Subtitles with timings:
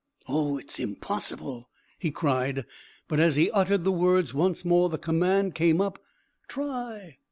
[0.27, 1.69] "Oh, it's impossible!"
[1.99, 2.65] he cried;
[3.07, 6.01] but as he uttered the words once more the command came up
[6.47, 7.19] "Try!"